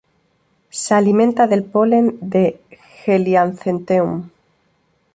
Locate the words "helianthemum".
3.05-4.31